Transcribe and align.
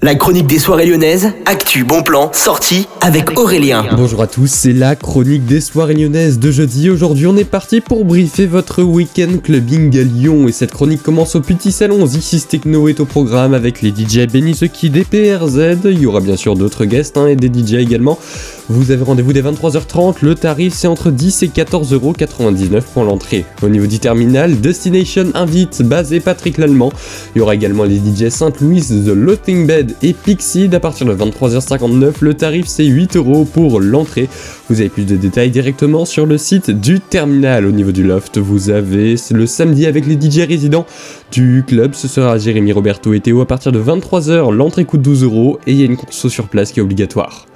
La 0.00 0.14
chronique 0.14 0.46
des 0.46 0.60
soirées 0.60 0.86
lyonnaises, 0.86 1.32
actu, 1.44 1.82
bon 1.82 2.04
plan, 2.04 2.30
sortie 2.32 2.86
avec 3.00 3.36
Aurélien. 3.36 3.84
Bonjour 3.96 4.22
à 4.22 4.28
tous, 4.28 4.46
c'est 4.46 4.72
la 4.72 4.94
chronique 4.94 5.44
des 5.44 5.60
soirées 5.60 5.94
lyonnaises 5.94 6.38
de 6.38 6.52
jeudi. 6.52 6.88
Aujourd'hui, 6.88 7.26
on 7.26 7.36
est 7.36 7.42
parti 7.42 7.80
pour 7.80 8.04
briefer 8.04 8.46
votre 8.46 8.84
week-end 8.84 9.38
clubbing 9.42 9.98
à 9.98 10.04
Lyon. 10.04 10.46
Et 10.46 10.52
cette 10.52 10.70
chronique 10.70 11.02
commence 11.02 11.34
au 11.34 11.40
petit 11.40 11.72
salon. 11.72 12.06
This 12.06 12.46
Techno 12.46 12.86
est 12.86 13.00
au 13.00 13.06
programme 13.06 13.54
avec 13.54 13.82
les 13.82 13.90
DJ 13.90 14.28
Benny 14.32 14.52
qui 14.72 14.88
des 14.88 15.02
PRZ. 15.02 15.78
Il 15.86 15.98
y 15.98 16.06
aura 16.06 16.20
bien 16.20 16.36
sûr 16.36 16.54
d'autres 16.54 16.84
guests 16.84 17.16
hein, 17.16 17.26
et 17.26 17.34
des 17.34 17.48
DJ 17.48 17.74
également. 17.74 18.20
Vous 18.68 18.92
avez 18.92 19.02
rendez-vous 19.02 19.32
dès 19.32 19.42
23h30. 19.42 20.18
Le 20.22 20.36
tarif, 20.36 20.74
c'est 20.74 20.86
entre 20.86 21.10
10 21.10 21.42
et 21.42 21.48
14,99€ 21.48 22.82
pour 22.94 23.02
l'entrée. 23.02 23.44
Au 23.62 23.68
niveau 23.68 23.86
du 23.86 23.98
terminal, 23.98 24.60
Destination 24.60 25.32
invite 25.34 25.82
et 26.12 26.20
Patrick 26.20 26.56
Lallemand. 26.56 26.92
Il 27.34 27.38
y 27.38 27.40
aura 27.40 27.56
également 27.56 27.82
les 27.82 27.96
DJ 27.96 28.28
Sainte-Louise, 28.28 29.04
The 29.04 29.08
Loathing 29.08 29.66
Bed 29.66 29.87
et 30.02 30.12
Pixie 30.12 30.68
à 30.72 30.80
partir 30.80 31.06
de 31.06 31.14
23h59. 31.14 32.14
Le 32.20 32.34
tarif 32.34 32.66
c'est 32.66 32.84
8 32.84 33.16
euros 33.16 33.44
pour 33.44 33.80
l'entrée. 33.80 34.28
Vous 34.68 34.80
avez 34.80 34.88
plus 34.88 35.04
de 35.04 35.16
détails 35.16 35.50
directement 35.50 36.04
sur 36.04 36.26
le 36.26 36.38
site 36.38 36.70
du 36.70 37.00
terminal. 37.00 37.66
Au 37.66 37.72
niveau 37.72 37.92
du 37.92 38.04
loft, 38.04 38.38
vous 38.38 38.70
avez 38.70 39.16
le 39.30 39.46
samedi 39.46 39.86
avec 39.86 40.06
les 40.06 40.14
DJ 40.20 40.40
résidents 40.40 40.86
du 41.32 41.64
club. 41.66 41.94
Ce 41.94 42.08
sera 42.08 42.38
Jérémy 42.38 42.72
Roberto 42.72 43.12
et 43.14 43.20
Théo 43.20 43.40
à 43.40 43.46
partir 43.46 43.72
de 43.72 43.80
23h. 43.80 44.52
L'entrée 44.52 44.84
coûte 44.84 45.02
12 45.02 45.24
euros 45.24 45.58
et 45.66 45.72
il 45.72 45.78
y 45.78 45.82
a 45.82 45.86
une 45.86 45.96
conso 45.96 46.28
sur 46.28 46.48
place 46.48 46.72
qui 46.72 46.80
est 46.80 46.82
obligatoire. 46.82 47.46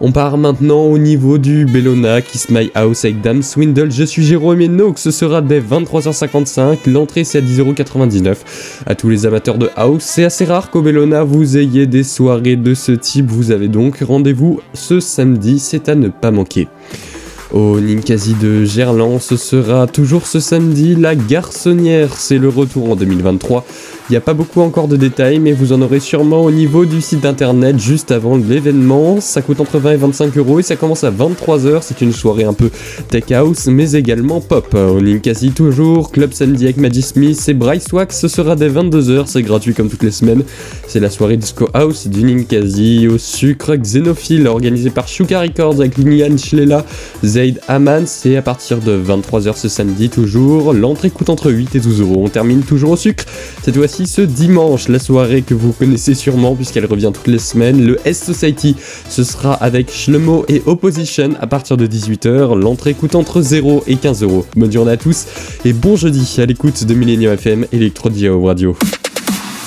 On 0.00 0.12
part 0.12 0.38
maintenant 0.38 0.82
au 0.82 0.96
niveau 0.96 1.38
du 1.38 1.64
Bellona, 1.64 2.22
Kiss 2.22 2.50
My 2.50 2.70
House 2.76 3.04
avec 3.04 3.20
Dame 3.20 3.42
Swindle. 3.42 3.90
Je 3.90 4.04
suis 4.04 4.22
Jérôme 4.22 4.60
et 4.60 4.70
ce 4.94 5.10
sera 5.10 5.42
dès 5.42 5.60
23h55. 5.60 6.88
L'entrée 6.88 7.24
c'est 7.24 7.38
à 7.38 7.40
10,99€. 7.40 8.36
À 8.86 8.94
tous 8.94 9.08
les 9.08 9.26
amateurs 9.26 9.58
de 9.58 9.68
house, 9.74 10.04
c'est 10.04 10.22
assez 10.22 10.44
rare 10.44 10.70
qu'au 10.70 10.82
Bellona 10.82 11.24
vous 11.24 11.56
ayez 11.56 11.86
des 11.86 12.04
soirées 12.04 12.54
de 12.54 12.74
ce 12.74 12.92
type. 12.92 13.26
Vous 13.28 13.50
avez 13.50 13.66
donc 13.66 13.98
rendez-vous 13.98 14.60
ce 14.72 15.00
samedi, 15.00 15.58
c'est 15.58 15.88
à 15.88 15.96
ne 15.96 16.08
pas 16.08 16.30
manquer. 16.30 16.68
Au 17.52 17.80
Ninkasi 17.80 18.34
de 18.34 18.64
Gerland, 18.66 19.20
ce 19.20 19.38
sera 19.38 19.86
toujours 19.86 20.26
ce 20.26 20.38
samedi 20.38 20.94
la 20.94 21.14
garçonnière, 21.16 22.14
c'est 22.18 22.36
le 22.36 22.50
retour 22.50 22.90
en 22.90 22.96
2023. 22.96 23.64
Il 24.10 24.12
n'y 24.12 24.16
a 24.16 24.22
pas 24.22 24.32
beaucoup 24.32 24.62
encore 24.62 24.88
de 24.88 24.96
détails, 24.96 25.38
mais 25.38 25.52
vous 25.52 25.74
en 25.74 25.82
aurez 25.82 26.00
sûrement 26.00 26.42
au 26.42 26.50
niveau 26.50 26.86
du 26.86 27.02
site 27.02 27.26
internet 27.26 27.78
juste 27.78 28.10
avant 28.10 28.38
l'événement. 28.38 29.20
Ça 29.20 29.42
coûte 29.42 29.60
entre 29.60 29.78
20 29.78 29.92
et 29.92 29.96
25 29.96 30.36
euros 30.38 30.58
et 30.58 30.62
ça 30.62 30.76
commence 30.76 31.04
à 31.04 31.10
23h. 31.10 31.80
C'est 31.82 32.00
une 32.00 32.12
soirée 32.12 32.44
un 32.44 32.54
peu 32.54 32.70
tech 33.10 33.30
house, 33.32 33.66
mais 33.66 33.92
également 33.92 34.40
pop. 34.40 34.74
Au 34.74 35.00
Ninkasi 35.00 35.50
toujours, 35.50 36.10
Club 36.10 36.32
Samedi 36.32 36.64
avec 36.64 36.78
Maggie 36.78 37.02
Smith 37.02 37.42
et 37.48 37.54
Bryce 37.54 37.92
Wax, 37.92 38.18
ce 38.18 38.28
sera 38.28 38.56
dès 38.56 38.70
22h, 38.70 39.24
c'est 39.26 39.42
gratuit 39.42 39.74
comme 39.74 39.90
toutes 39.90 40.02
les 40.02 40.10
semaines. 40.10 40.42
C'est 40.86 41.00
la 41.00 41.10
soirée 41.10 41.36
Disco 41.36 41.68
House 41.74 42.06
du 42.06 42.24
Ninkasi 42.24 43.08
au 43.08 43.18
sucre 43.18 43.74
xénophile 43.76 44.46
organisée 44.46 44.90
par 44.90 45.06
Shuka 45.06 45.40
Records 45.40 45.80
avec 45.80 45.98
Lilian 45.98 46.38
Schlela, 46.38 46.82
Aman. 47.68 48.04
C'est 48.06 48.36
à 48.36 48.42
partir 48.42 48.78
de 48.78 49.00
23h 49.00 49.56
ce 49.56 49.68
samedi 49.68 50.10
toujours. 50.10 50.72
L'entrée 50.72 51.10
coûte 51.10 51.30
entre 51.30 51.50
8 51.50 51.76
et 51.76 51.80
12 51.80 52.00
euros. 52.00 52.22
On 52.24 52.28
termine 52.28 52.62
toujours 52.62 52.90
au 52.90 52.96
sucre. 52.96 53.24
Cette 53.62 53.76
fois-ci 53.76 54.06
ce 54.06 54.22
dimanche, 54.22 54.88
la 54.88 54.98
soirée 54.98 55.42
que 55.42 55.54
vous 55.54 55.72
connaissez 55.72 56.14
sûrement 56.14 56.54
puisqu'elle 56.56 56.86
revient 56.86 57.12
toutes 57.14 57.28
les 57.28 57.38
semaines. 57.38 57.84
Le 57.84 57.98
S 58.04 58.24
Society, 58.24 58.76
ce 59.08 59.22
sera 59.22 59.54
avec 59.54 59.92
Shlomo 59.92 60.44
et 60.48 60.62
Opposition 60.66 61.30
à 61.40 61.46
partir 61.46 61.76
de 61.76 61.86
18h. 61.86 62.58
L'entrée 62.58 62.94
coûte 62.94 63.14
entre 63.14 63.40
0 63.40 63.84
et 63.86 63.96
15 63.96 64.22
euros. 64.22 64.44
Bonne 64.56 64.72
journée 64.72 64.92
à 64.92 64.96
tous 64.96 65.26
et 65.64 65.72
bon 65.72 65.96
jeudi 65.96 66.36
à 66.38 66.46
l'écoute 66.46 66.84
de 66.84 66.94
Millennium 66.94 67.34
FM 67.34 67.66
Electro 67.72 68.10
Radio. 68.44 68.76